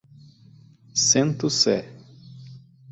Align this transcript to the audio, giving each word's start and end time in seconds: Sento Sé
Sento 1.05 1.47
Sé 1.51 1.77